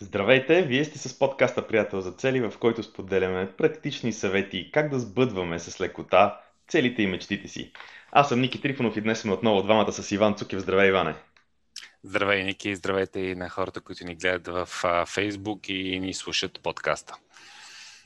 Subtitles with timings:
[0.00, 0.62] Здравейте!
[0.62, 5.58] Вие сте с подкаста Приятел за цели, в който споделяме практични съвети как да сбъдваме
[5.58, 7.72] с лекота целите и мечтите си.
[8.12, 10.60] Аз съм Ники Трифонов и днес сме отново двамата с Иван Цукев.
[10.60, 11.14] Здравей, Иване!
[12.02, 12.74] Здравей, Ники!
[12.74, 14.68] Здравейте и на хората, които ни гледат в
[15.06, 17.14] Фейсбук и ни слушат подкаста.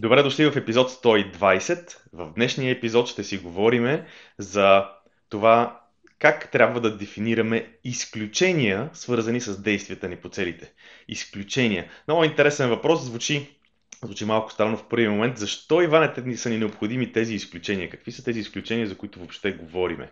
[0.00, 1.96] Добре дошли в епизод 120.
[2.12, 4.02] В днешния епизод ще си говорим
[4.38, 4.88] за
[5.28, 5.79] това
[6.20, 10.72] как трябва да дефинираме изключения, свързани с действията ни по целите.
[11.08, 11.90] Изключения.
[12.08, 13.02] Много интересен въпрос.
[13.02, 13.58] Звучи,
[14.04, 15.38] звучи малко странно в първи момент.
[15.38, 17.90] Защо, Иване, ни са ни необходими тези изключения?
[17.90, 20.10] Какви са тези изключения, за които въобще говориме?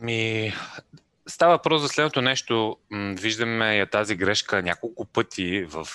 [0.00, 0.52] Ами,
[1.26, 2.76] става въпрос за следното нещо.
[3.20, 5.88] Виждаме я тази грешка няколко пъти в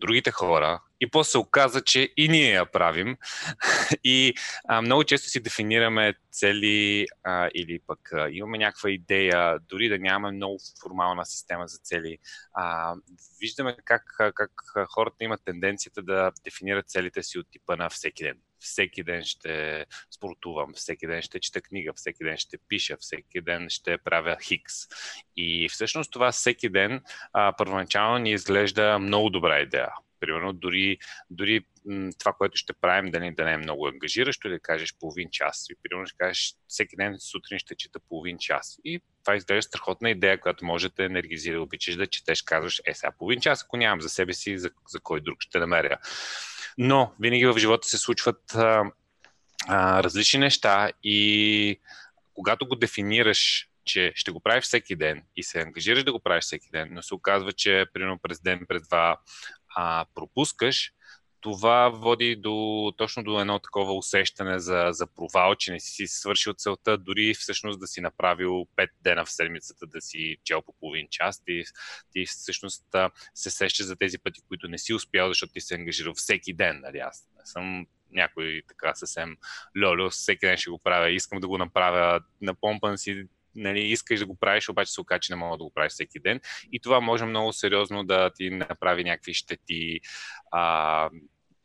[0.00, 3.16] другите хора и после се оказа, че и ние я правим.
[4.04, 4.34] и
[4.68, 9.98] а, много често си дефинираме цели а, или пък а, имаме някаква идея, дори да
[9.98, 12.18] нямаме много формална система за цели.
[12.52, 12.94] А,
[13.40, 14.02] виждаме как,
[14.34, 14.50] как
[14.94, 18.38] хората имат тенденцията да дефинират целите си от типа на всеки ден.
[18.60, 23.66] Всеки ден ще спортувам, всеки ден ще чета книга, всеки ден ще пиша, всеки ден
[23.70, 24.74] ще правя хикс.
[25.36, 30.98] И всъщност това всеки ден а, първоначално ни изглежда много добра идея примерно, дори,
[31.30, 31.64] дори
[32.18, 35.66] това, което ще правим, да не, да не е много ангажиращо, да кажеш половин час.
[35.70, 38.78] И примерно ще кажеш, всеки ден сутрин ще чета половин час.
[38.84, 41.62] И това изглежда страхотна идея, която може да енергизира.
[41.62, 45.00] Обичаш да четеш, казваш, е сега половин час, ако нямам за себе си, за, за
[45.00, 45.98] кой друг ще намеря.
[46.78, 48.84] Но винаги в живота се случват а,
[49.68, 51.80] а, различни неща и
[52.34, 56.44] когато го дефинираш че ще го правиш всеки ден и се ангажираш да го правиш
[56.44, 59.20] всеки ден, но се оказва, че примерно през ден, през два
[59.76, 60.92] а, пропускаш,
[61.52, 66.52] това води до, точно до едно такова усещане за, за провал, че не си свършил
[66.52, 71.06] целта, дори всъщност да си направил 5 дена в седмицата да си чел по половин
[71.10, 71.62] час, ти,
[72.12, 72.84] ти всъщност
[73.34, 76.80] се сещаш за тези пъти, които не си успял, защото ти се ангажирал всеки ден.
[76.80, 76.98] Нали?
[76.98, 79.36] Аз не съм някой така съвсем
[79.82, 83.24] лоло, всеки ден ще го правя, искам да го направя, напомпан си
[83.58, 86.40] нали, искаш да го правиш, обаче се окаже, не мога да го правиш всеки ден.
[86.72, 90.00] И това може много сериозно да ти направи някакви щети,
[90.50, 91.10] а,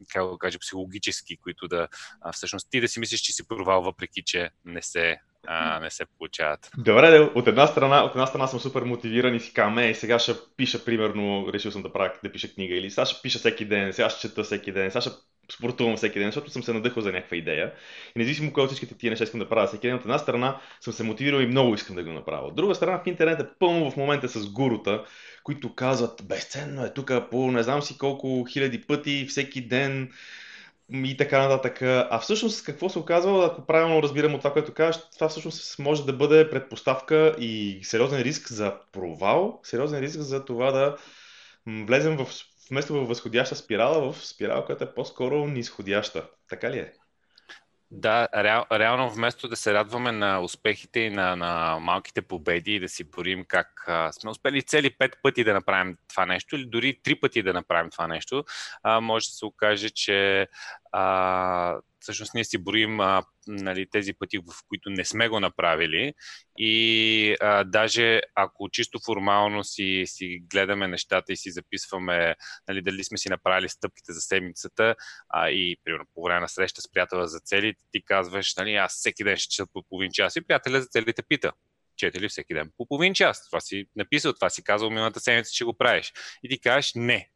[0.10, 1.88] как да кажа, психологически, които да
[2.22, 5.90] а, всъщност ти да си мислиш, че си провал, въпреки че не се а, не
[5.90, 6.72] се получават.
[6.78, 10.20] Добре, от една страна, от една страна съм супер мотивиран и си казвам, ей, сега
[10.20, 13.66] ще пиша, примерно, решил съм да правя, да пиша книга, или сега ще пиша всеки
[13.66, 15.12] ден, сега ще чета всеки ден, сега ще
[15.58, 17.74] спортувам всеки ден, защото съм се надъхал за някаква идея.
[18.16, 20.60] И независимо кой от всичките тия неща искам да правя всеки ден, от една страна
[20.82, 22.48] съм се мотивирал и много искам да го направя.
[22.48, 25.04] От друга страна в интернет е пълно в момента с гурута,
[25.44, 30.12] които казват, безценно е тук по не знам си колко хиляди пъти, всеки ден
[30.94, 31.82] и така нататък.
[31.82, 36.06] А всъщност какво се оказва, ако правилно разбирам от това, което кажеш, това всъщност може
[36.06, 40.98] да бъде предпоставка и сериозен риск за провал, сериозен риск за това да
[41.68, 42.28] влезем в
[42.70, 46.30] вместо в възходяща спирала, в спирала, която е по-скоро нисходяща.
[46.50, 46.94] Така ли е?
[47.96, 52.80] Да, реал, реално вместо да се радваме на успехите и на, на малките победи и
[52.80, 56.66] да си борим как а, сме успели цели пет пъти да направим това нещо или
[56.66, 58.44] дори три пъти да направим това нещо,
[58.84, 60.48] а, може да се окаже, че
[60.94, 66.14] а, всъщност ние си броим а, нали, тези пъти, в които не сме го направили
[66.58, 72.36] и а, даже ако чисто формално си, си гледаме нещата и си записваме
[72.68, 74.96] нали, дали сме си направили стъпките за седмицата
[75.30, 78.94] а, и примерно по време на среща с приятела за цели, ти казваш, нали, аз
[78.94, 81.52] всеки ден ще чета по половин час и приятеля за целите пита
[81.96, 83.50] четели всеки ден по половин час.
[83.50, 86.14] Това си написал, това си казал миналата седмица, че го правиш.
[86.44, 87.30] И ти кажеш, не,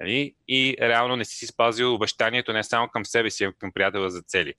[0.00, 0.34] Нали?
[0.48, 4.22] И реално не си спазил обещанието не само към себе си, а към приятела за
[4.22, 4.54] цели.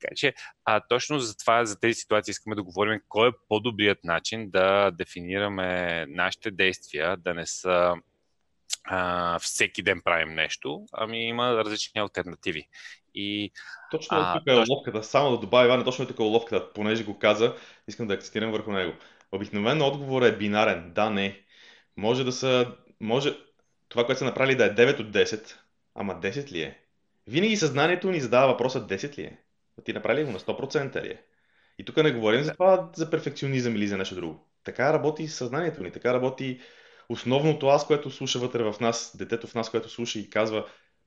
[0.00, 4.04] Така че, а, точно за това, за тези ситуации искаме да говорим кой е по-добрият
[4.04, 7.94] начин да дефинираме нашите действия, да не са
[8.84, 12.68] а, всеки ден правим нещо, ами има различни альтернативи.
[13.14, 13.52] И,
[13.90, 14.74] точно а, тук е точно...
[14.74, 17.56] ловката, само да добавя, Иван, точно тук е ловката, понеже го каза,
[17.88, 18.92] искам да акцентирам върху него.
[19.32, 21.40] Обикновено отговор е бинарен, да, не.
[21.96, 23.36] Може да са, може,
[23.94, 25.56] това, което са направили да е 9 от 10,
[25.94, 26.78] ама 10 ли е?
[27.26, 29.38] Винаги съзнанието ни задава въпроса 10 ли е?
[29.84, 31.22] Ти направи го на 100% ли е?
[31.78, 34.46] И тук не говорим за това за перфекционизъм или за нещо друго.
[34.64, 36.60] Така работи съзнанието ни, така работи
[37.08, 40.66] основното аз, което слуша вътре в нас, детето в нас, което слуша и казва,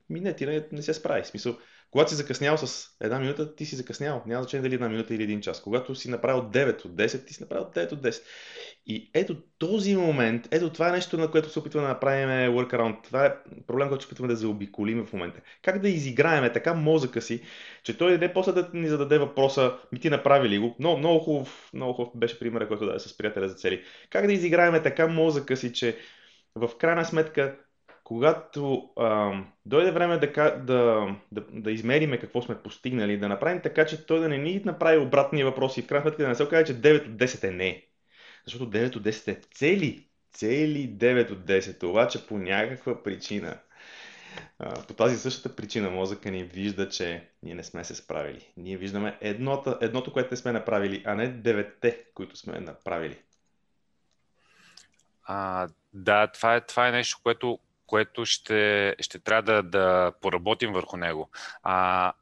[0.09, 1.23] ми не, ти не, не се справи.
[1.23, 1.57] В смисъл,
[1.91, 4.23] когато си закъснял с една минута, ти си закъснял.
[4.25, 5.61] Няма значение дали една минута или един час.
[5.61, 8.21] Когато си направил 9 от 10, ти си направил 9 от 10.
[8.85, 13.03] И ето този момент, ето това е нещо, на което се опитваме да направим workaround.
[13.03, 13.35] Това е
[13.67, 15.41] проблем, който се опитваме да заобиколим в момента.
[15.61, 17.41] Как да изиграем така мозъка си,
[17.83, 20.75] че той не после да ни зададе въпроса, ми ти направи ли го?
[20.79, 23.83] Но, много хубав, много хубав беше примера, който даде с приятеля за цели.
[24.09, 25.97] Как да изиграем така мозъка си, че
[26.55, 27.57] в крайна сметка
[28.07, 29.33] когато а,
[29.65, 34.19] дойде време да, да, да, да измериме какво сме постигнали, да направим така, че той
[34.19, 36.81] да не ни направи обратни въпроси и в крайна сметка да не се окаже, че
[36.81, 37.85] 9 от 10 е не.
[38.45, 40.07] Защото 9 от 10 е цели.
[40.31, 41.83] Цели 9 от 10.
[41.83, 43.57] Обаче по някаква причина.
[44.59, 48.51] А, по тази същата причина мозъка ни вижда, че ние не сме се справили.
[48.57, 53.17] Ние виждаме едното, едното което сме направили, а не деветте, които сме направили.
[55.23, 60.73] А, да, това е, това е нещо, което, което ще, ще трябва да, да поработим
[60.73, 61.29] върху него.
[61.63, 62.13] А,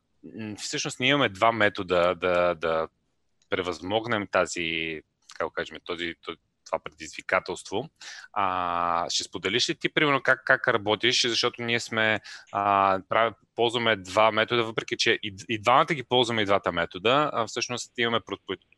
[0.57, 2.87] всъщност ние имаме два метода да, да
[3.49, 5.01] превъзмогнем тази,
[5.37, 6.15] как кажем, този,
[6.65, 7.89] това предизвикателство.
[8.33, 12.19] А, ще споделиш ли ти, примерно, как, как работиш, защото ние сме
[12.51, 17.29] а, прави, ползваме два метода, въпреки че и, и двамата ги ползваме и двата метода,
[17.33, 18.19] а всъщност имаме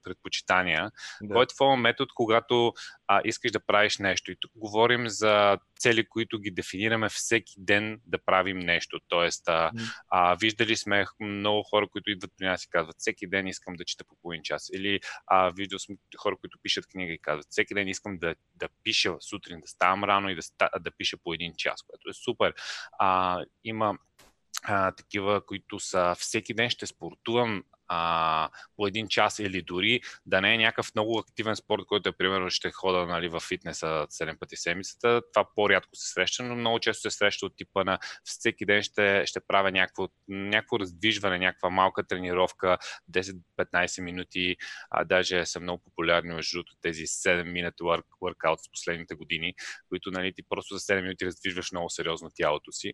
[0.04, 0.92] предпочитания.
[1.22, 1.46] Да.
[1.58, 2.74] Кой е метод, когато
[3.08, 4.32] а, искаш да правиш нещо?
[4.32, 9.00] И тук говорим за цели, които ги дефинираме всеки ден да правим нещо.
[9.08, 9.72] Тоест, а,
[10.10, 13.86] а, виждали сме много хора, които идват при нас и казват, всеки ден искам да
[13.86, 14.70] чета по половин час.
[14.74, 18.70] Или а, виждал сме хора, които пишат книга и казват, всеки ден искам да, да
[18.84, 22.54] пиша сутрин, да ставам рано и да, да пиша по един час, което е супер.
[23.00, 23.98] А, има
[24.64, 30.42] а, такива, които са всеки ден ще спортувам а, по един час или дори да
[30.42, 34.40] не е някакъв много активен спорт, който е примерно ще хода нали, в фитнеса 7
[34.40, 35.22] пъти седмицата.
[35.34, 39.24] Това по-рядко се среща, но много често се среща от типа на всеки ден ще,
[39.26, 42.78] ще правя някакво, някакво раздвижване, някаква малка тренировка,
[43.12, 44.56] 10-15 минути,
[44.90, 49.54] а, даже са много популярни между тези 7 минути work, workout с последните години,
[49.90, 52.94] които нали, ти просто за 7 минути раздвижваш много сериозно тялото си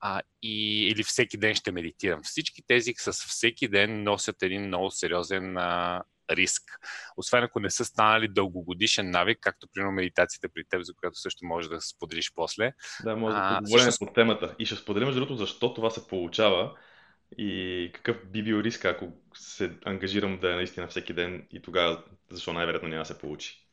[0.00, 2.20] а, и, или всеки ден ще медитирам.
[2.22, 6.62] Всички тези с всеки ден носят един много сериозен а, риск.
[7.16, 11.46] Освен ако не са станали дългогодишен навик, както примерно медитацията при теб, за която също
[11.46, 12.72] можеш да споделиш после.
[13.04, 14.06] Да, може да поговорим също...
[14.06, 14.54] по темата.
[14.58, 16.76] И ще споделим, между другото, защо това се получава
[17.38, 22.04] и какъв би бил риск, ако се ангажирам да е наистина всеки ден и тогава
[22.30, 23.66] защо най-вероятно няма да се получи.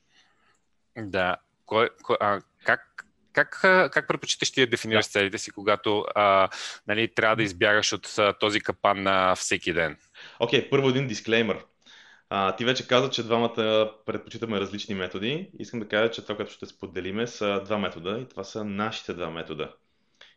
[0.97, 1.37] Да.
[1.65, 2.41] Кой, кой, а,
[3.33, 3.59] как,
[3.91, 5.09] как, предпочиташ ти да дефинираш да.
[5.09, 6.49] целите си, когато а,
[6.87, 9.97] нали, трябва да избягаш от а, този капан на всеки ден?
[10.39, 11.65] Окей, okay, първо един дисклеймър.
[12.29, 15.49] А, ти вече каза, че двамата предпочитаме различни методи.
[15.59, 19.13] Искам да кажа, че това, което ще споделиме, са два метода и това са нашите
[19.13, 19.73] два метода.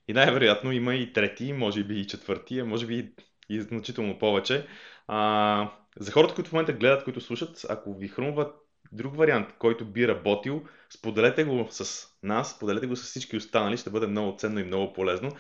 [0.08, 3.12] И най-вероятно има и трети, може би и четвърти, а може би
[3.48, 4.66] и значително повече.
[5.08, 8.54] А, за хората, които в момента гледат, които слушат, ако ви хрумват
[8.92, 13.90] друг вариант, който би работил, споделете го с нас, споделете го с всички останали, ще
[13.90, 15.30] бъде много ценно и много полезно,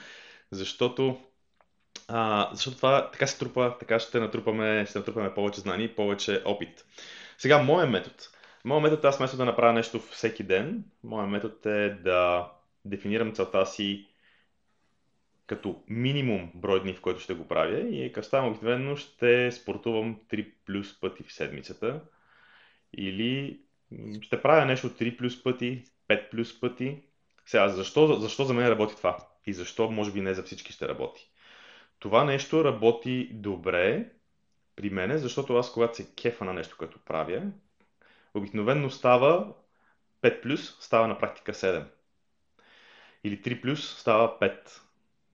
[0.50, 1.20] защото,
[2.08, 6.42] а, защото това така се трупа, така ще натрупаме, ще натрупаме повече знания и повече
[6.44, 6.84] опит.
[7.38, 8.16] Сега, моят метод.
[8.64, 12.50] Моят метод, аз вместо да направя нещо всеки ден, моят метод е да
[12.84, 14.08] дефинирам целта си
[15.46, 20.20] като минимум брой дни, в който ще го правя и като ставам обикновено ще спортувам
[20.30, 22.00] 3 плюс пъти в седмицата
[22.96, 23.60] или
[24.20, 27.02] ще правя нещо 3 плюс пъти, 5 плюс пъти.
[27.46, 29.16] Сега, защо, защо за мен работи това?
[29.46, 31.30] И защо, може би, не за всички ще работи?
[31.98, 34.10] Това нещо работи добре
[34.76, 37.42] при мене, защото аз, когато се кефа на нещо, което правя,
[38.34, 39.54] обикновенно става
[40.22, 41.84] 5 плюс, става на практика 7.
[43.24, 44.80] Или 3 плюс става 5.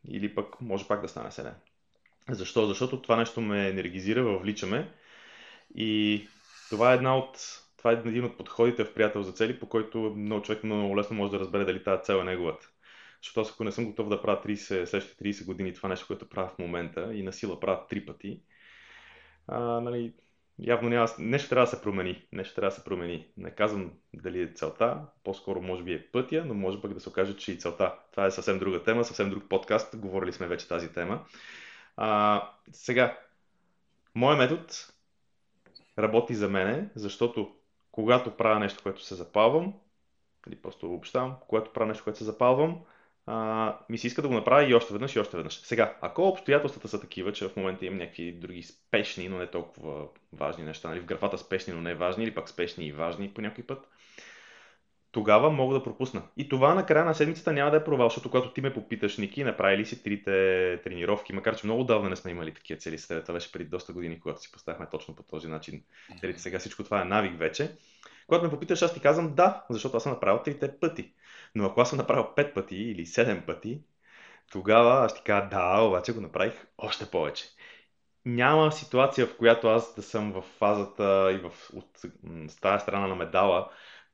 [0.09, 1.53] Или пък може пак да стане 7.
[2.31, 2.67] Защо?
[2.67, 4.93] Защото това нещо ме енергизира, въвличаме
[5.75, 6.29] и
[6.73, 9.99] това е една от това е един от подходите в приятел за цели, по който
[10.17, 12.69] много човек много лесно може да разбере дали тази цел е неговата.
[13.23, 16.29] Защото аз ако не съм готов да правя 30, следващите 30 години това нещо, което
[16.29, 18.41] правя в момента и на сила правя три пъти,
[19.49, 20.13] а, нали,
[20.59, 22.27] явно няма, нещо трябва да се промени.
[22.33, 23.27] Нещо трябва да се промени.
[23.37, 27.09] Не казвам дали е целта, по-скоро може би е пътя, но може пък да се
[27.09, 27.95] окаже, че и целта.
[28.11, 29.97] Това е съвсем друга тема, съвсем друг подкаст.
[29.97, 31.25] Говорили сме вече тази тема.
[31.97, 33.19] А, сега,
[34.15, 34.65] моят метод
[35.99, 37.55] работи за мене, защото
[37.93, 39.75] когато правя нещо, което се запалвам,
[40.49, 42.81] или просто обобщавам, когато правя нещо, което се запалвам,
[43.27, 45.61] а, ми се иска да го направя и още веднъж и още веднъж.
[45.61, 50.09] Сега, ако обстоятелствата са такива, че в момента имам някакви други спешни, но не толкова
[50.33, 53.41] важни неща, нали, в графата спешни, но не важни, или пак спешни и важни по
[53.41, 53.89] някой път,
[55.13, 56.23] тогава мога да пропусна.
[56.37, 59.19] И това на края на седмицата няма да е провал, защото когато ти ме попиташ,
[59.19, 62.99] Ники, направи ли си трите тренировки, макар че много давно не сме имали такива цели
[62.99, 65.83] с това беше преди доста години, когато си поставяхме точно по този начин.
[66.21, 67.71] Целите сега всичко това е навик вече.
[68.27, 71.13] Когато ме попиташ, аз ти казвам да, защото аз съм направил трите пъти.
[71.55, 73.81] Но ако аз съм направил пет пъти или седем пъти,
[74.53, 77.45] тогава аз ти кажа да, обаче го направих още повече.
[78.25, 81.99] Няма ситуация, в която аз да съм в фазата и в, от,
[82.49, 83.71] с тази страна на медала,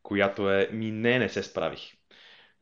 [0.08, 1.80] която е ми не, не се справих.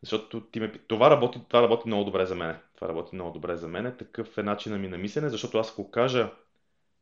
[0.03, 0.73] Защото ти ме...
[0.73, 2.57] това, работи, това работи много добре за мен.
[2.75, 3.97] Това работи много добре за мен.
[3.99, 6.31] Такъв е начинът ми на мислене, защото аз ако кажа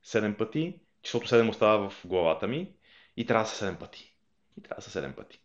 [0.06, 2.68] 7 пъти, числото 7 остава в главата ми
[3.16, 4.14] и трябва да са 7 пъти.
[4.58, 5.40] И трябва да са 7 пъти.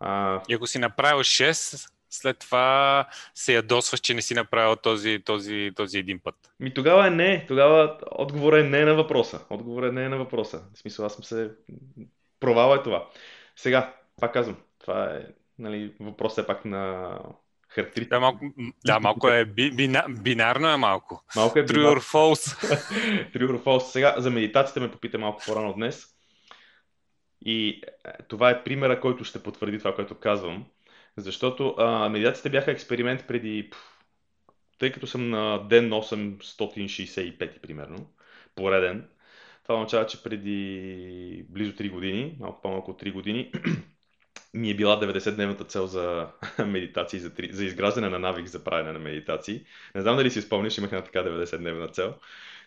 [0.00, 0.40] А...
[0.48, 5.72] И ако си направил 6, след това се ядосваш, че не си направил този, този,
[5.76, 6.34] този един път.
[6.60, 7.44] Ми тогава е не.
[7.48, 9.40] Тогава отговор е не на въпроса.
[9.50, 10.62] Отговор е не на въпроса.
[10.74, 11.50] В смисъл, аз съм се...
[12.40, 13.08] Провал е това.
[13.56, 15.26] Сега, пак казвам, това е
[15.58, 17.12] нали, въпрос е пак на
[17.68, 18.16] характеристика.
[18.16, 18.44] Да, малко,
[18.86, 21.24] да, малко е би, бина, бинарно е малко.
[21.36, 22.74] Малко е True or false.
[23.34, 23.90] True or false.
[23.92, 26.06] Сега за медитацията ме попита малко по-рано днес.
[27.44, 30.66] И е, това е примера, който ще потвърди това, което казвам.
[31.16, 33.70] Защото а, медитациите бяха експеримент преди...
[34.78, 38.10] Тъй като съм на ден 865 примерно,
[38.54, 39.08] пореден,
[39.62, 43.52] това означава, че преди близо 3 години, малко по-малко от 3 години,
[44.54, 46.28] ми е била 90-дневната цел за
[46.66, 49.64] медитации, за, за изграждане на навик за правене на медитации.
[49.94, 52.14] Не знам дали си спомняш, имах една така 90-дневна цел,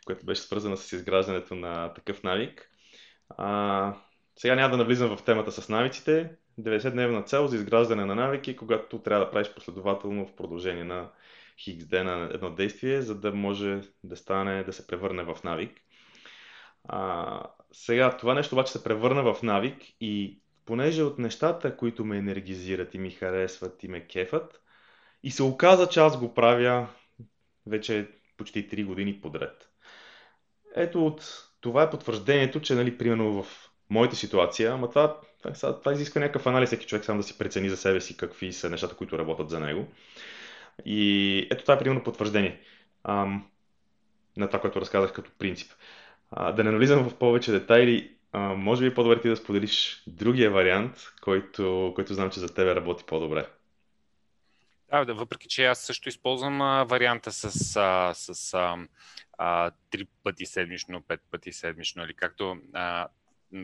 [0.05, 2.70] която беше свързана с изграждането на такъв навик.
[3.29, 3.93] А,
[4.36, 6.36] сега няма да навлизам в темата с навиците.
[6.60, 11.10] 90-дневна цел за изграждане на навики, когато трябва да правиш последователно в продължение на
[11.60, 15.72] хикс дена едно действие, за да може да стане, да се превърне в навик.
[16.84, 17.41] А,
[17.72, 22.93] сега, това нещо обаче се превърна в навик и понеже от нещата, които ме енергизират
[22.93, 24.62] и ми харесват и ме кефат,
[25.24, 26.88] и се оказа, че аз го правя
[27.65, 29.70] вече почти 3 години подред.
[30.75, 35.93] Ето от това е потвърждението, че, нали, примерно в моята ситуация, ама това, това, това
[35.93, 38.96] изисква някакъв анализ, всеки човек сам да си прецени за себе си какви са нещата,
[38.96, 39.88] които работят за него.
[40.86, 42.60] И ето това е примерно потвърждение
[43.03, 43.50] ам,
[44.38, 45.72] на това, което разказах като принцип.
[46.32, 50.52] А, да не навлизам в повече детайли, а, може би по-добре ти да споделиш другия
[50.52, 53.48] вариант, който, който знам, че за тебе работи по-добре.
[54.90, 58.78] Да, въпреки че аз също използвам а, варианта с, а, с а,
[59.38, 63.08] а, 3 пъти седмично, 5 пъти седмично, или както а,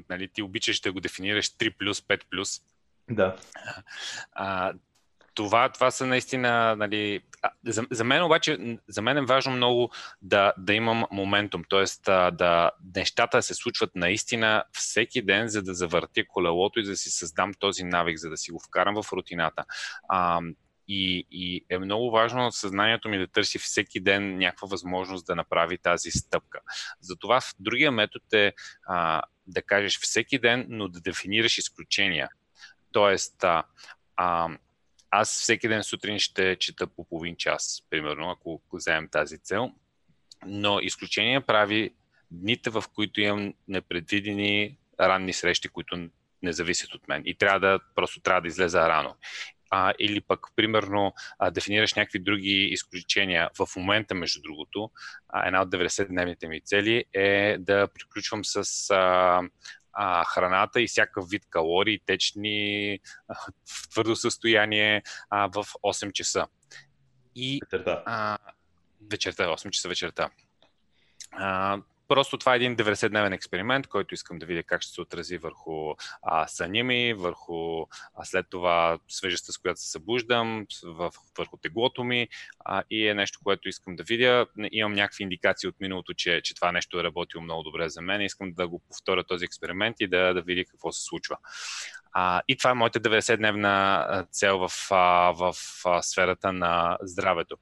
[0.10, 2.62] нали, ти обичаш да го дефинираш 3 плюс, 5 плюс.
[3.10, 3.36] Да.
[4.32, 4.74] А,
[5.39, 7.22] това, това са наистина, нали,
[7.65, 9.91] за, за мен обаче, за мен е важно много
[10.22, 12.12] да, да имам моментум, т.е.
[12.31, 17.53] да нещата се случват наистина всеки ден, за да завъртя колелото и да си създам
[17.60, 19.63] този навик, за да си го вкарам в рутината.
[20.10, 20.41] А,
[20.88, 25.77] и, и е много важно съзнанието ми да търси всеки ден някаква възможност да направи
[25.77, 26.60] тази стъпка.
[27.01, 28.53] Затова другия метод е
[28.88, 32.29] а, да кажеш всеки ден, но да дефинираш изключения.
[32.91, 33.63] Тоест, а,
[34.15, 34.50] а,
[35.12, 39.72] аз всеки ден сутрин ще чета по половин час, примерно, ако вземем тази цел.
[40.46, 41.94] Но изключение прави
[42.32, 46.10] дните, в които имам непредвидени ранни срещи, които
[46.44, 47.22] не зависят от мен.
[47.25, 49.16] И трябва да, просто трябва да излеза рано.
[49.72, 53.50] А, или пък, примерно, а, дефинираш някакви други изключения.
[53.60, 54.92] В момента, между другото,
[55.30, 59.42] а, една от 90-дневните ми цели е да приключвам с а,
[60.01, 63.00] а, храната и всякакъв вид калории, течни,
[63.65, 66.48] в твърдо състояние а, в 8 часа.
[67.36, 68.03] И, вечерта.
[68.06, 68.38] А,
[69.12, 70.29] вечерта, 8 часа вечерта.
[71.32, 71.77] А,
[72.10, 75.94] Просто това е един 90-дневен експеримент, който искам да видя как ще се отрази върху
[76.22, 77.82] а, съня ми, върху
[78.16, 82.28] а, след това свежестта, с която се събуждам, в, върху теглото ми
[82.66, 84.46] а, и е нещо, което искам да видя.
[84.72, 88.22] Имам някакви индикации от миналото, че, че това нещо е работило много добре за мен.
[88.22, 91.38] Искам да го повторя този експеримент и да, да видя какво се случва.
[92.12, 97.58] А, и това е моята 90-дневна цел в, в, в, сферата на здравето.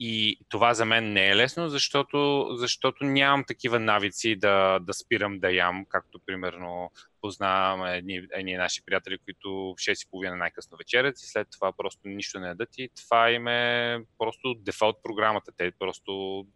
[0.00, 5.38] И това за мен не е лесно, защото, защото нямам такива навици да, да спирам
[5.38, 6.90] да ям, както примерно
[7.20, 12.40] познавам едни, едни наши приятели, които в 6.30 най-късно вечерят и след това просто нищо
[12.40, 15.52] не ядат и това им е просто дефолт програмата.
[15.56, 16.46] Те просто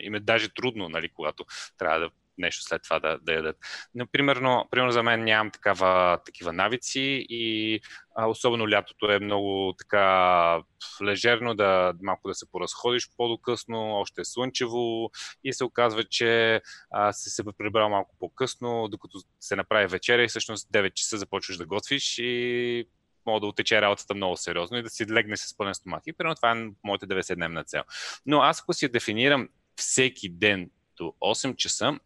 [0.00, 1.44] им е даже трудно, нали, когато
[1.78, 2.10] трябва да
[2.40, 3.56] нещо след това да, да ядат.
[3.94, 7.80] Но, примерно, примерно за мен нямам такава, такива навици и
[8.14, 10.62] а, особено лятото е много така
[11.02, 15.10] лежерно да малко да се поразходиш по-докъсно, още е слънчево
[15.44, 20.28] и се оказва, че а, се се прибрал малко по-късно, докато се направи вечеря и
[20.28, 22.84] всъщност 9 часа започваш да готвиш и
[23.26, 26.02] мога да отече работата много сериозно и да си легне с пълен стомах.
[26.06, 27.82] И примерно това е моята 90-дневна цел.
[28.26, 31.98] Но аз ако си дефинирам всеки ден до 8 часа,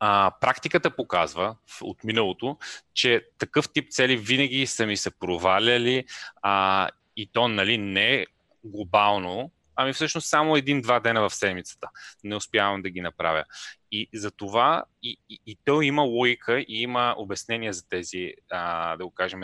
[0.00, 2.56] а, практиката показва от миналото,
[2.94, 6.04] че такъв тип цели винаги са ми се проваляли
[6.42, 8.26] а, и то нали, не
[8.64, 11.88] глобално, ами всъщност само един-два дена в седмицата.
[12.24, 13.44] Не успявам да ги направя.
[13.92, 18.96] И за това и, и, и то има логика и има обяснение за тези, а,
[18.96, 19.42] да го кажем,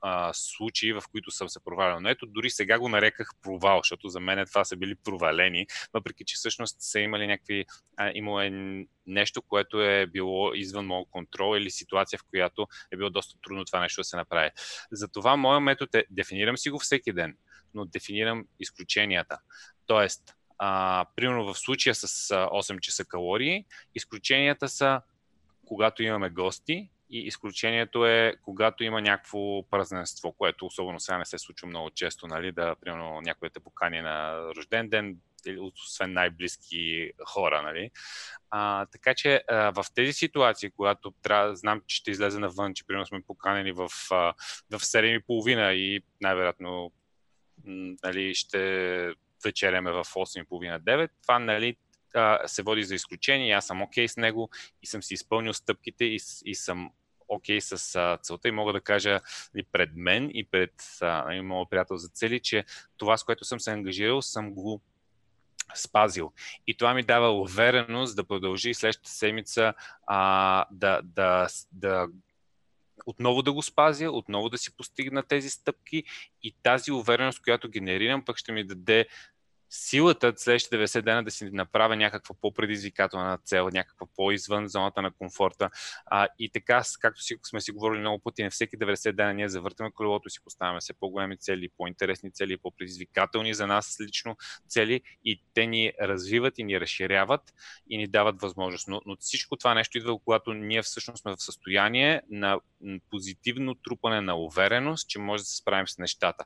[0.00, 2.00] а, случаи, в които съм се провалял.
[2.00, 6.24] Но ето, дори сега го нареках провал, защото за мен това са били провалени, въпреки
[6.24, 8.50] че всъщност са имали някакви, а, имало е
[9.06, 13.64] нещо, което е било извън моят контрол или ситуация, в която е било доста трудно
[13.64, 14.50] това нещо да се направи.
[14.92, 17.36] Затова моят метод е, дефинирам си го всеки ден,
[17.74, 19.38] но дефинирам изключенията.
[19.86, 23.64] Тоест, а, примерно в случая с 8 часа калории,
[23.94, 25.00] изключенията са
[25.66, 31.38] когато имаме гости и изключението е когато има някакво празненство, което особено сега не се
[31.38, 35.16] случва много често, нали, да, примерно, някой те покани на рожден ден,
[35.60, 37.62] освен най-близки хора.
[37.62, 37.90] Нали.
[38.50, 42.86] А, така че а, в тези ситуации, когато трябва, знам, че ще излезе навън, че
[42.86, 44.34] примерно сме поканени в, а,
[44.70, 46.92] в 7.30 и най-вероятно
[48.04, 51.76] нали, ще вечеряме в 8.30-9, това нали,
[52.46, 54.50] се води за изключение, аз съм окей okay с него
[54.82, 56.90] и съм си изпълнил стъпките и, и съм
[57.28, 59.20] окей okay с а, целта и мога да кажа
[59.56, 62.64] и пред мен и пред а, моят приятел за цели, че
[62.96, 64.80] това, с което съм се ангажирал, съм го
[65.74, 66.32] спазил.
[66.66, 69.74] И това ми дава увереност да продължи следващата седмица
[70.06, 72.08] а, да, да, да
[73.06, 76.04] отново да го спазя, отново да си постигна тези стъпки
[76.42, 79.06] и тази увереност, която генерирам, пък ще ми даде
[79.70, 85.70] силата следващите 90 дена да си направя някаква по-предизвикателна цел, някаква по-извън зоната на комфорта.
[86.06, 89.48] А, и така, както си, сме си говорили много пъти, на всеки 90 дена ние
[89.48, 94.36] завъртаме колелото си поставяме все по-големи цели, по-интересни цели, по-предизвикателни за нас лично
[94.68, 97.42] цели и те ни развиват и ни разширяват
[97.90, 98.88] и ни дават възможност.
[98.88, 102.60] Но, но всичко това нещо идва, когато ние всъщност сме в състояние на
[103.10, 106.44] позитивно трупане на увереност, че може да се справим с нещата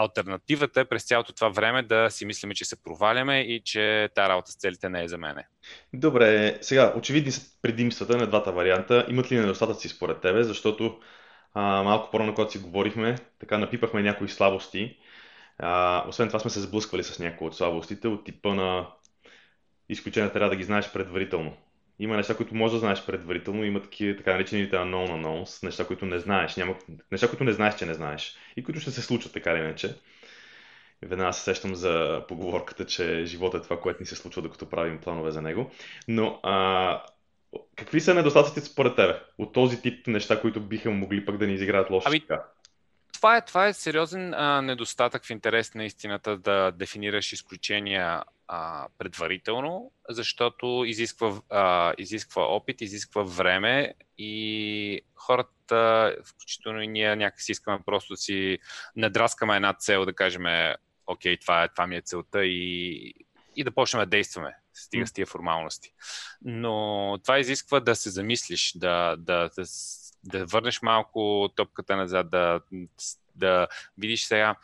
[0.00, 4.28] альтернативата е през цялото това време да си мислиме, че се проваляме и че тази
[4.28, 5.46] работа с целите не е за мене.
[5.92, 9.06] Добре, сега, очевидни са предимствата на двата варианта.
[9.08, 10.42] Имат ли недостатъци според тебе?
[10.44, 10.98] Защото
[11.54, 14.96] а, малко по-рано, когато си говорихме, така напипахме някои слабости.
[15.58, 18.86] А, освен това сме се сблъсквали с някои от слабостите от типа на
[19.88, 21.56] изключения трябва да ги знаеш предварително.
[22.00, 26.06] Има неща, които можеш да знаеш предварително, има такива така наречените unknown unknowns, неща, които
[26.06, 26.74] не знаеш, няма,
[27.12, 29.94] неща, които не знаеш, че не знаеш и които ще се случат така или иначе.
[31.02, 34.98] Веднага се сещам за поговорката, че живота е това, което ни се случва, докато правим
[34.98, 35.70] планове за него.
[36.08, 37.02] Но а,
[37.76, 41.54] какви са недостатъците според тебе от този тип неща, които биха могли пък да ни
[41.54, 42.44] изиграят лошо ами, така?
[43.12, 48.88] Това е, това е сериозен а, недостатък в интерес на истината да дефинираш изключения а,
[48.98, 57.78] предварително, защото изисква, а, изисква опит, изисква време и хората, включително и ние някакси искаме
[57.86, 58.58] просто си
[58.96, 60.42] надраскаме една цел, да кажем,
[61.06, 63.14] окей, това, е, това ми е целта и,
[63.56, 65.92] и да почнем да действаме, стига с тия формалности.
[66.44, 69.64] Но това изисква да се замислиш, да, да, да,
[70.24, 72.60] да върнеш малко топката назад, да
[73.34, 73.66] да
[73.98, 74.54] видиш сега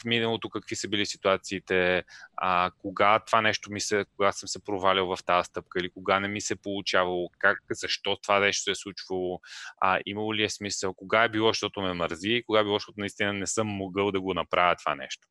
[0.00, 2.04] в миналото какви са били ситуациите,
[2.36, 6.20] а, кога това нещо ми се, кога съм се провалял в тази стъпка или кога
[6.20, 9.40] не ми се получавало, как, защо това нещо се е случвало,
[9.80, 13.00] а, имало ли е смисъл, кога е било, защото ме мързи, кога е било, защото
[13.00, 15.28] наистина не съм могъл да го направя това нещо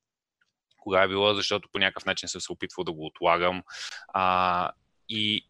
[0.83, 3.63] кога е било, защото по някакъв начин съм се опитвал да го отлагам.
[4.07, 4.71] А,
[5.09, 5.47] и,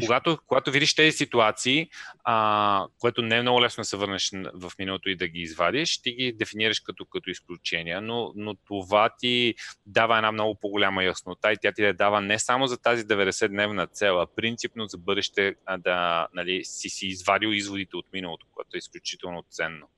[0.00, 1.90] когато, когато видиш тези ситуации,
[2.24, 5.98] а, което не е много лесно да се върнеш в миналото и да ги извадиш,
[5.98, 9.54] ти ги дефинираш като, като изключения, но, но това ти
[9.86, 13.90] дава една много по-голяма яснота и тя ти да дава не само за тази 90-дневна
[13.92, 18.78] цел, а принципно за бъдеще да нали, си си извадил изводите от миналото, което е
[18.78, 19.88] изключително ценно.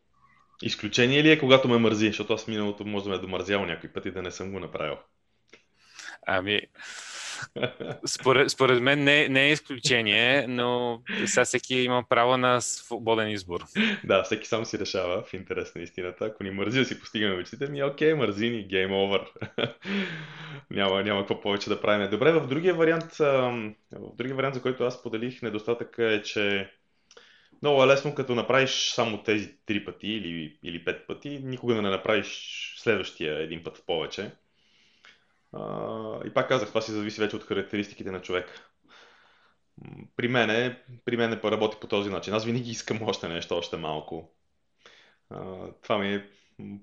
[0.63, 2.07] Изключение ли е, когато ме мързи?
[2.07, 4.61] Защото аз миналото може да ме е домързял някой път и да не съм го
[4.61, 4.97] направил.
[6.27, 6.61] Ами,
[8.07, 13.61] според, според мен не, не е изключение, но сега всеки има право на свободен избор.
[14.05, 16.25] Да, всеки сам си решава в интерес на истината.
[16.25, 19.23] Ако ни мързи да си постигаме мечтите, ми окей, мързи ни, гейм овър.
[20.71, 22.11] няма, няма какво повече да правим.
[22.11, 26.71] Добре, в другия вариант, в другия вариант, за който аз поделих, недостатък е, че
[27.63, 31.91] много е лесно, като направиш само тези три пъти или, или пет пъти, никога не
[31.91, 34.31] направиш следващия един път в повече.
[36.25, 38.53] И пак казах, това си зависи вече от характеристиките на човека.
[40.17, 42.35] При мене, при мене работи по този начин.
[42.35, 44.31] Аз винаги искам още нещо, още малко.
[45.31, 46.27] А, това ми е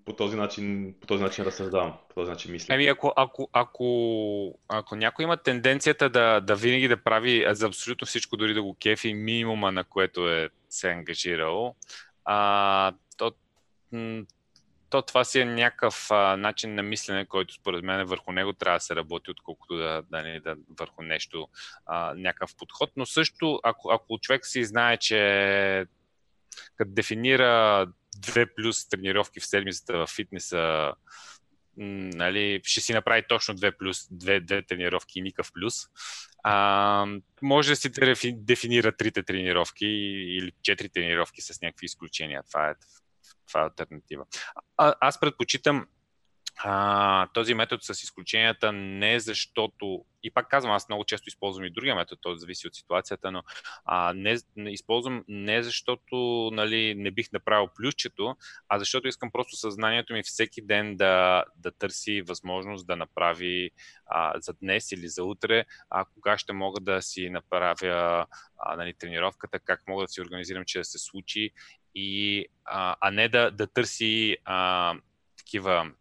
[0.06, 2.74] по този начин, по този начин разсъждавам, по този начин мисля.
[2.74, 8.08] Еми, ако, ако, ако, ако някой има тенденцията да, да винаги да прави за абсолютно
[8.08, 11.76] всичко, дори да го кефи минимума, на което е се ангажирал,
[12.26, 13.32] а, то
[14.90, 18.78] то това си е някакъв а, начин на мислене, който според мен върху него трябва
[18.78, 21.48] да се работи, отколкото да, да, да, да върху нещо,
[21.86, 22.92] а, някакъв подход.
[22.96, 25.86] Но също, ако, ако човек си знае, че
[26.76, 27.86] като дефинира
[28.18, 30.94] две плюс тренировки в седмицата в фитнеса
[31.78, 35.74] нали, ще си направи точно две плюс, две, две тренировки и никакъв плюс.
[36.44, 37.06] А,
[37.42, 37.92] може да си
[38.34, 42.44] дефинира трите тренировки или четири тренировки с някакви изключения.
[42.50, 42.74] Това е,
[43.48, 44.26] това е альтернатива.
[44.78, 45.88] А, аз предпочитам
[46.64, 51.70] а, този метод с изключенията не защото, и пак казвам, аз много често използвам и
[51.70, 53.44] другия метод, той зависи от ситуацията, но
[53.86, 56.16] а, не, не използвам не защото
[56.54, 58.36] нали, не бих направил плюсчето,
[58.70, 63.72] а защото искам просто съзнанието ми всеки ден да, да търси възможност да направи
[64.06, 68.26] а, за днес или за утре, а кога ще мога да си направя
[68.58, 71.52] а, нали, тренировката, как мога да си организирам, че да се случи,
[72.00, 74.94] и, а, а не да, да търси а,
[75.38, 75.92] такива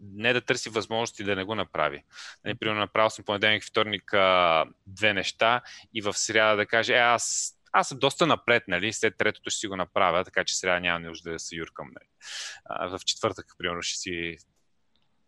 [0.00, 2.04] не да търси възможности да не го направи.
[2.44, 5.62] Нали, примерно направил съм понеделник, вторник а, две неща
[5.94, 9.60] и в сряда да каже, е, аз, аз съм доста напред, нали, след третото ще
[9.60, 11.86] си го направя, така че сряда няма нужда да се юркам.
[11.86, 12.08] Нали.
[12.64, 14.36] А, в четвъртък, примерно, ще си,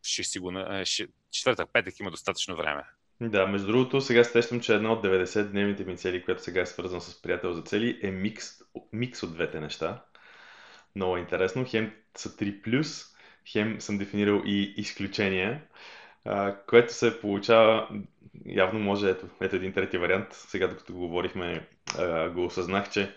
[0.03, 0.53] ще си го...
[0.85, 2.85] Ще, четвъртък, петък има достатъчно време.
[3.31, 7.01] Да, между другото, сега стещам, че една от 90-дневните ми цели, която сега е свързана
[7.01, 8.47] с приятел за цели, е микс,
[8.93, 10.05] микс от двете неща.
[10.97, 11.65] Много интересно.
[11.69, 13.07] Хем са 3+,
[13.47, 15.63] хем съм дефинирал и изключения,
[16.69, 17.89] което се получава,
[18.47, 21.69] явно може, ето, ето един трети вариант, сега докато го говорихме,
[22.35, 23.15] го осъзнах, че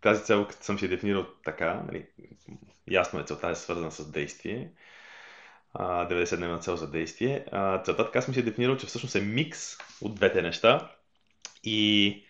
[0.00, 2.06] тази цел, като съм си дефинирал така, нали,
[2.90, 4.70] ясно е целта е свързана с действие,
[5.80, 7.44] 90-дневна цел за действие.
[7.52, 10.90] А, целта така съм си дефинирал, че всъщност е микс от двете неща
[11.64, 12.22] и,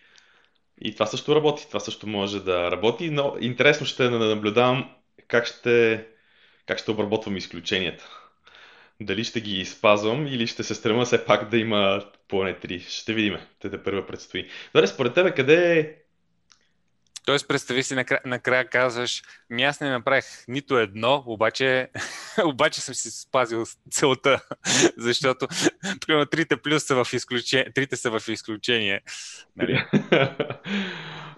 [0.81, 4.91] и това също работи, това също може да работи, но интересно ще е да наблюдавам
[5.29, 6.07] как ще
[6.67, 8.09] как ще обработвам изключенията.
[9.01, 12.81] Дали ще ги спазвам или ще се стрема все пак да има поне три.
[12.81, 13.39] Ще видим.
[13.61, 14.49] Те да първа предстои.
[14.75, 15.95] Добре, според тебе къде е
[17.27, 21.89] Тоест, представи си, накрая, накрая казваш, ми аз не направих нито едно, обаче,
[22.45, 24.41] обаче съм си спазил целта,
[24.97, 25.49] защото,
[26.07, 29.01] примерно, трите плюс са в изключение, трите са в изключение.
[29.57, 29.85] Нали?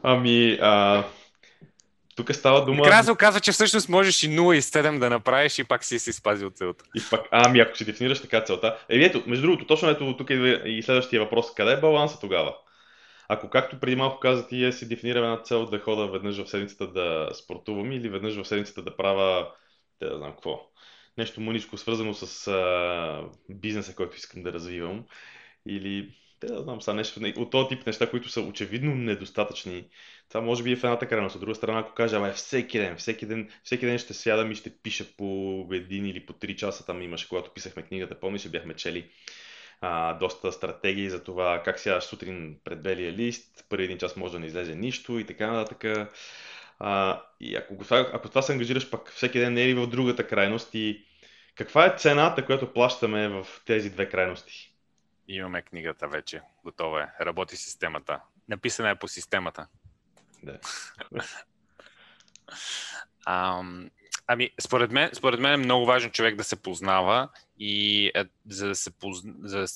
[0.02, 1.04] ами, а,
[2.16, 2.76] тук става дума...
[2.76, 5.98] Накрая се оказва, че всъщност можеш и 0 и 7 да направиш и пак си
[5.98, 6.84] си спазил целта.
[6.94, 8.78] И пак, ами ако си дефинираш така целта.
[8.88, 11.54] Е, ето, между другото, точно ето тук идва и следващия въпрос.
[11.54, 12.54] Къде е баланса тогава?
[13.28, 16.50] Ако както преди малко каза ти, е си дефинирам една цел да хода веднъж в
[16.50, 19.52] седмицата да спортувам или веднъж в седмицата да правя,
[19.98, 20.70] те да знам какво,
[21.18, 25.04] нещо мъничко свързано с а, бизнеса, който искам да развивам.
[25.66, 29.88] Или, те да знам, са нещо от този тип неща, които са очевидно недостатъчни
[30.28, 31.34] това може би е в едната крайност.
[31.34, 34.54] От друга страна, ако кажа, ама всеки ден, всеки ден, всеки ден ще сядам и
[34.54, 36.86] ще пиша по един или по три часа.
[36.86, 39.10] Там имаше, когато писахме книгата, помниш, и бяхме чели
[39.80, 44.32] а, доста стратегии за това как сядаш сутрин пред белия лист, първи един час може
[44.32, 46.08] да не излезе нищо и така нататък.
[46.78, 50.26] А, и ако, ако това се ангажираш пък всеки ден не е ли в другата
[50.26, 51.04] крайност и
[51.54, 54.74] каква е цената, която плащаме в тези две крайности?
[55.28, 57.24] Имаме книгата вече, готова е.
[57.24, 58.20] Работи системата.
[58.48, 59.66] Написана е по системата.
[60.42, 60.58] Да.
[63.26, 63.62] а,
[64.26, 68.68] ами, според мен, според мен е много важно човек да се познава и е, за
[68.68, 69.66] да се позна, за,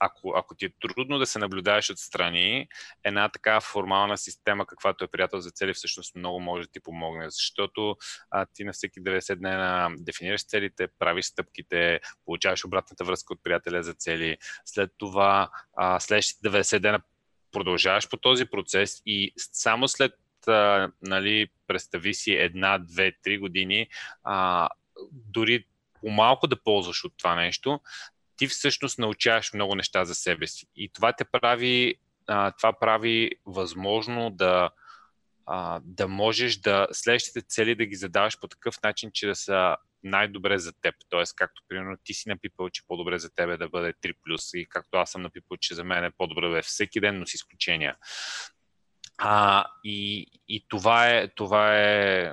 [0.00, 2.68] ако, ако ти е трудно да се наблюдаваш отстрани,
[3.04, 7.30] една така формална система, каквато е приятел за цели, всъщност много може да ти помогне,
[7.30, 7.96] защото
[8.30, 13.82] а, ти на всеки 90 днена дефинираш целите, правиш стъпките, получаваш обратната връзка от приятеля
[13.82, 17.00] за цели, след това а, следващите 90 дена
[17.52, 20.12] продължаваш по този процес и само след,
[20.46, 23.88] а, нали, представи си една, две, три години,
[24.24, 24.68] а,
[25.12, 25.64] дори
[26.00, 27.80] по-малко да ползваш от това нещо,
[28.36, 30.66] ти всъщност научаваш много неща за себе си.
[30.76, 31.94] И това те прави,
[32.26, 34.70] а, това прави възможно да,
[35.46, 39.76] а, да можеш да следващите цели да ги задаваш по такъв начин, че да са
[40.04, 40.94] най-добре за теб.
[41.08, 44.14] Тоест, както примерно ти си напипал, че по-добре за тебе да бъде 3+,
[44.54, 47.26] и както аз съм напипал, че за мен е по-добре да е всеки ден, но
[47.26, 47.96] с изключения.
[49.18, 52.32] А, и, и това е, това е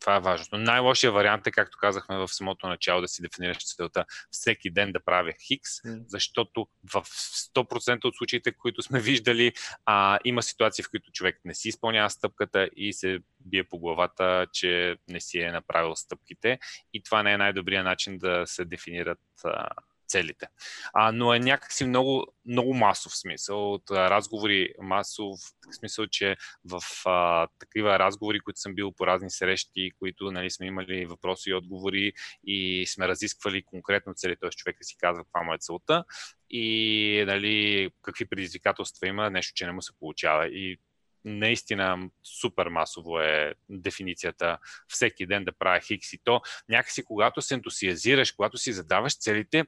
[0.00, 0.58] това е важно.
[0.58, 5.04] Най-лошия вариант е, както казахме в самото начало, да си дефинираш целта всеки ден да
[5.04, 5.70] правя хикс,
[6.06, 9.52] защото в 100% от случаите, които сме виждали,
[9.86, 14.46] а, има ситуации, в които човек не си изпълнява стъпката и се бие по главата,
[14.52, 16.58] че не си е направил стъпките.
[16.92, 19.68] И това не е най-добрият начин да се дефинират а,
[20.10, 20.46] целите.
[20.92, 25.38] А, но е някакси много, много масов смисъл от разговори, масов
[25.78, 30.66] смисъл, че в а, такива разговори, които съм бил по разни срещи, които нали, сме
[30.66, 32.12] имали въпроси и отговори
[32.44, 34.50] и сме разисквали конкретно цели, т.е.
[34.50, 36.04] човека си казва каква му е целта
[36.50, 40.48] и нали, какви предизвикателства има, нещо, че не му се получава.
[40.48, 40.78] И
[41.24, 47.54] наистина супер масово е дефиницията всеки ден да правя хикс и то някакси когато се
[47.54, 49.64] ентусиазираш, когато си задаваш целите,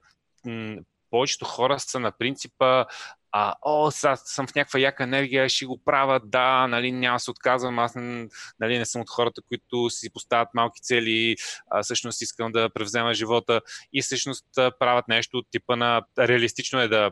[1.11, 2.85] повечето хора са на принципа
[3.33, 7.31] а, о, сега съм в някаква яка енергия, ще го правя, да, нали, няма се
[7.31, 11.37] отказвам, аз нали, не съм от хората, които си поставят малки цели,
[11.71, 13.61] а, всъщност искам да превзема живота
[13.93, 17.11] и всъщност правят нещо от типа на реалистично е да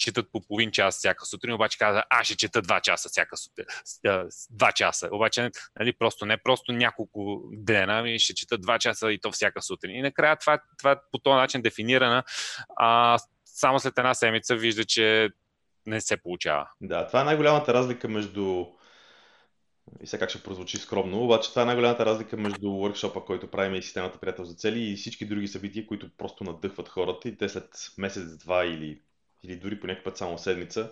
[0.00, 3.64] четат по половин час всяка сутрин, обаче каза, аз ще чета два часа всяка сутрин.
[4.50, 5.08] Два часа.
[5.12, 9.62] Обаче, нали, просто не просто няколко дена, ами ще чета два часа и то всяка
[9.62, 9.96] сутрин.
[9.96, 12.22] И накрая това, това по този начин дефинирана,
[12.76, 15.30] а, само след една седмица вижда, че
[15.86, 16.68] не се получава.
[16.80, 18.66] Да, това е най-голямата разлика между
[20.02, 23.74] и сега как ще прозвучи скромно, обаче това е най-голямата разлика между workshop който правим
[23.74, 27.48] и системата Приятел за цели и всички други събития, които просто надъхват хората и те
[27.48, 29.00] след месец, два или
[29.44, 30.90] или дори по някакъв път само седмица,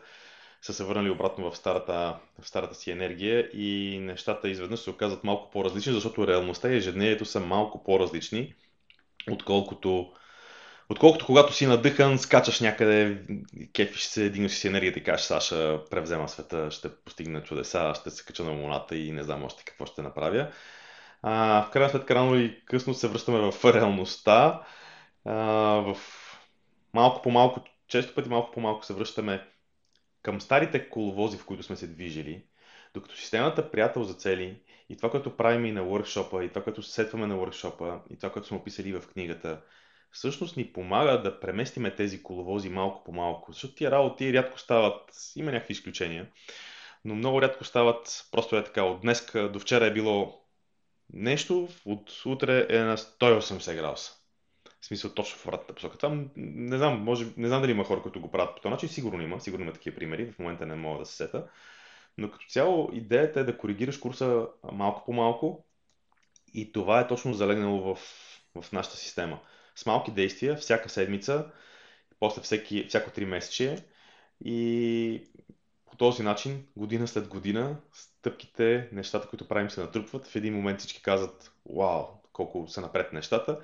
[0.63, 5.25] са се върнали обратно в старата, в старата си енергия и нещата изведнъж се оказват
[5.25, 8.55] малко по-различни, защото реалността и ежедневието са малко по-различни,
[9.31, 10.13] отколкото,
[10.89, 13.23] отколкото когато си надъхан, скачаш някъде,
[13.73, 18.25] кефиш се, дигнеш си енергията и кажеш, Саша, превзема света, ще постигна чудеса, ще се
[18.25, 20.49] кача на луната и не знам още какво ще направя.
[21.23, 24.63] А, в крайна сметка, рано и късно се връщаме в реалността,
[25.25, 25.97] а, в
[26.95, 29.49] малко по малко често пъти малко по-малко се връщаме
[30.23, 32.45] към старите коловози, в които сме се движили,
[32.95, 36.83] докато системата приятел за цели и това, което правим и на workshop и това, което
[36.83, 39.61] сетваме на workshop и това, което сме описали в книгата,
[40.11, 43.53] всъщност ни помага да преместиме тези коловози малко по малко.
[43.53, 46.29] Защото тия работи рядко стават, има някакви изключения,
[47.05, 48.83] но много рядко стават просто е така.
[48.83, 50.45] От днес до вчера е било
[51.13, 54.18] нещо, от утре е на 180 градуса.
[54.81, 55.99] В смисъл точно в обратната посока.
[55.99, 58.89] Това не знам, може, не знам дали има хора, които го правят по този начин.
[58.89, 60.33] Сигурно има, сигурно има такива примери.
[60.33, 61.49] В момента не мога да се сета.
[62.19, 65.65] Но като цяло идеята е да коригираш курса малко по малко
[66.55, 67.99] и това е точно залегнало в,
[68.61, 69.41] в нашата система.
[69.75, 71.51] С малки действия, всяка седмица,
[72.21, 73.85] после всеки, всяко 3 месече
[74.45, 75.29] и
[75.87, 80.27] по този начин, година след година, стъпките, нещата, които правим, се натрупват.
[80.27, 83.61] В един момент всички казват, вау, колко са напред нещата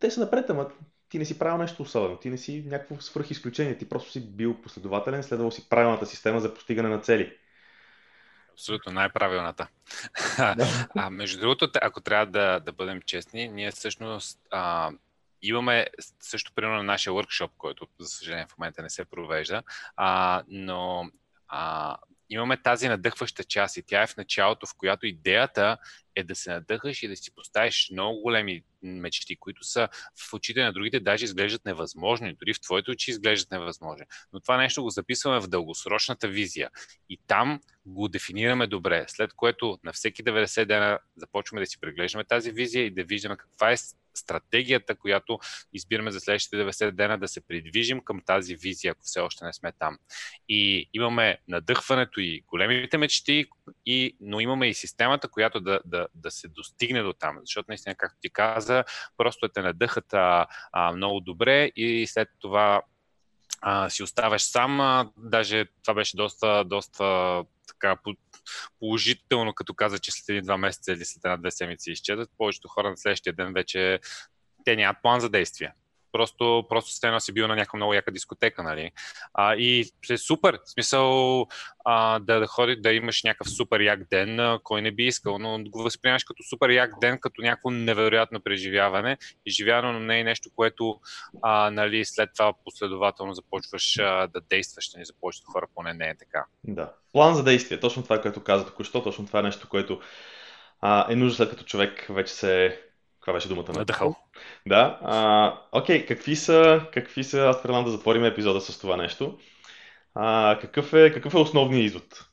[0.00, 0.70] те са напред, ама
[1.08, 4.32] ти не си правил нещо особено, ти не си някакво свръх изключение, ти просто си
[4.36, 7.36] бил последователен, следвал си правилната система за постигане на цели.
[8.52, 9.68] Абсолютно, най-правилната.
[10.96, 14.90] а, между другото, ако трябва да, да бъдем честни, ние всъщност а,
[15.42, 15.86] имаме
[16.20, 19.62] също примерно на нашия workshop, който за съжаление в момента не се провежда,
[19.96, 21.10] а, но
[21.48, 21.96] а,
[22.30, 25.78] имаме тази надъхваща част и тя е в началото, в която идеята
[26.16, 29.88] е да се надъхаш и да си поставиш много големи мечти, които са
[30.28, 34.06] в очите на другите даже изглеждат невъзможни, дори в твоите очи изглеждат невъзможни.
[34.32, 36.70] Но това нещо го записваме в дългосрочната визия
[37.08, 42.24] и там го дефинираме добре, след което на всеки 90 дена започваме да си преглеждаме
[42.24, 43.76] тази визия и да виждаме каква е
[44.14, 45.38] стратегията, която
[45.72, 49.52] избираме за следващите 90 дена да се придвижим към тази визия, ако все още не
[49.52, 49.98] сме там.
[50.48, 53.46] И имаме надъхването и големите мечти,
[53.86, 57.38] и, но имаме и системата, която да, да, да се достигне до там.
[57.40, 58.84] Защото наистина, както ти каза,
[59.16, 62.82] просто те надъхат а, а, много добре и след това
[63.60, 64.80] а, си оставаш сам.
[64.80, 67.96] А, даже това беше доста, доста така
[68.80, 72.30] положително, като каза, че след един-два месеца или след една-две седмици изчезват.
[72.38, 74.00] Повечето хора на следващия ден вече
[74.64, 75.72] те нямат план за действие.
[76.14, 78.90] Просто, просто с едно си бил на някаква много яка дискотека, нали?
[79.34, 81.46] А, и е супер, в смисъл
[81.84, 85.38] а, да, да ходи, да имаш някакъв супер як ден, а, кой не би искал,
[85.38, 90.24] но го възприемаш като супер як ден, като някакво невероятно преживяване, изживяване, но не е
[90.24, 91.00] нещо, което
[91.42, 96.08] а, нали, след това последователно започваш а, да действаш, нали, за повечето хора поне не
[96.08, 96.44] е така.
[96.64, 96.92] Да.
[97.12, 100.00] План за действие, точно това, което каза току-що, точно това е нещо, което
[100.80, 102.80] а, е нужно след като човек вече се
[103.24, 104.16] каква беше думата на Надъхал.
[104.66, 104.98] Да.
[105.02, 109.38] А, окей, какви са, какви са, аз предлагам да затворим епизода с това нещо.
[110.14, 112.28] А, какъв, е, какъв е основният извод?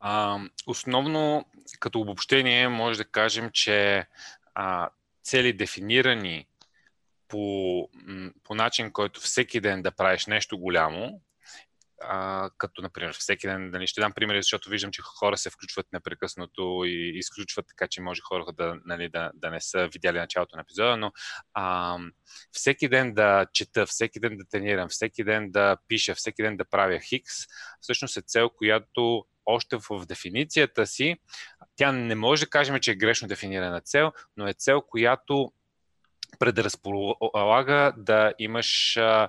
[0.00, 1.44] А, основно,
[1.80, 4.06] като обобщение, може да кажем, че
[4.54, 4.90] а,
[5.22, 6.46] цели дефинирани
[7.28, 7.88] по,
[8.44, 11.20] по начин, който всеки ден да правиш нещо голямо,
[12.08, 15.86] а, като, например, всеки ден, нали, ще дам примери, защото виждам, че хора се включват
[15.92, 20.56] непрекъснато и изключват, така че може хора да, нали, да, да не са видяли началото
[20.56, 21.12] на епизода, но
[21.54, 21.98] а,
[22.52, 26.64] всеки ден да чета, всеки ден да тренирам, всеки ден да пиша, всеки ден да
[26.64, 27.32] правя хикс,
[27.80, 31.16] всъщност е цел, която още в дефиницията си,
[31.76, 35.52] тя не може да кажем, че е грешно дефинирана цел, но е цел, която
[36.38, 39.28] предразполага да имаш а,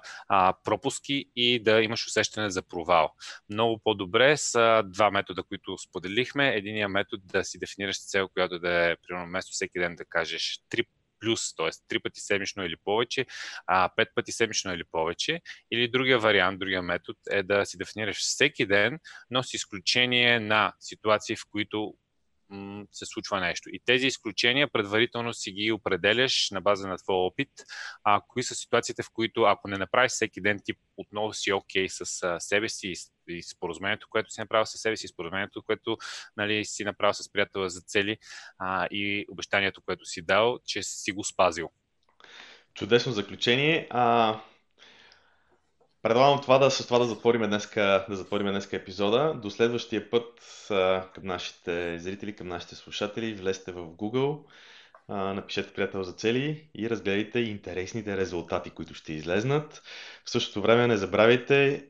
[0.64, 3.14] пропуски и да имаш усещане за провал.
[3.50, 6.56] Много по-добре са два метода, които споделихме.
[6.56, 10.60] Единият метод да си дефинираш цел, която да е, примерно, вместо всеки ден да кажеш
[10.70, 10.84] три
[11.20, 11.70] плюс, т.е.
[11.88, 13.26] три пъти седмично или повече,
[13.68, 15.42] а пет пъти седмично или повече.
[15.72, 20.74] Или другия вариант, другия метод е да си дефинираш всеки ден, но с изключение на
[20.80, 21.94] ситуации, в които
[22.92, 23.70] се случва нещо.
[23.70, 27.50] И тези изключения предварително си ги определяш на база на твоя опит.
[28.04, 31.88] А кои са ситуациите, в които ако не направиш всеки ден, ти отново си окей
[31.88, 32.94] okay с себе си
[33.28, 35.98] и споразумението, което си направил със себе си, споразумението, което
[36.38, 38.18] нали, си направил с приятела за цели
[38.60, 41.70] а, и обещанието, което си дал, че си го спазил.
[42.74, 43.88] Чудесно заключение.
[43.90, 44.42] А,
[46.06, 49.34] Предлагам това да, с това да затворим днеска, да затворим днеска епизода.
[49.34, 50.42] До следващия път
[51.14, 54.40] към нашите зрители, към нашите слушатели, влезте в Google,
[55.10, 59.82] напишете приятел за цели и разгледайте интересните резултати, които ще излезнат.
[60.26, 61.86] В същото време не забравяйте,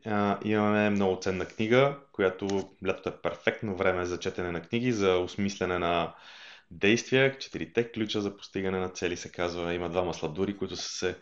[0.45, 5.80] имаме много ценна книга, която лятото е перфектно време за четене на книги, за осмислене
[5.80, 6.13] на
[6.71, 7.38] действия.
[7.38, 9.73] Четирите ключа за постигане на цели се казва.
[9.73, 11.15] Има двама сладури, които са се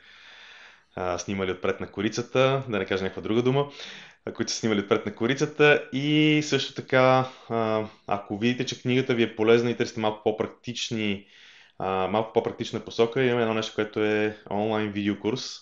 [1.18, 3.70] снимали отпред на корицата, да не кажа някаква друга дума,
[4.34, 5.90] които са снимали отпред на корицата.
[5.94, 7.30] И също така,
[8.08, 11.26] ако видите, че книгата ви е полезна и търсите малко по-практични,
[11.80, 15.60] малко по-практична посока, имаме едно нещо, което е онлайн видеокурс.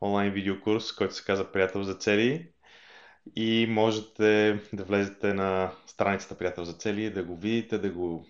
[0.00, 2.48] Онлайн видеокурс, който се казва Приятел за цели.
[3.36, 8.26] И можете да влезете на страницата Приятел за цели, да го видите, да го,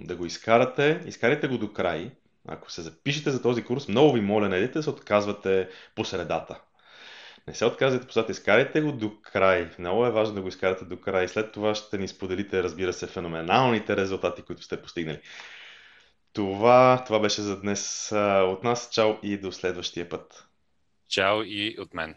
[0.00, 1.02] да го изкарате.
[1.06, 2.10] Изкарайте го до край
[2.48, 6.04] ако се запишете за този курс, много ви моля, не идете да се отказвате по
[6.04, 6.60] средата.
[7.48, 9.70] Не се отказвайте по средата, изкарайте го до край.
[9.78, 11.28] Много е важно да го изкарате до край.
[11.28, 15.20] След това ще ни споделите, разбира се, феноменалните резултати, които сте постигнали.
[16.32, 18.90] Това, това беше за днес от нас.
[18.92, 20.46] Чао и до следващия път.
[21.08, 22.14] Чао и от мен.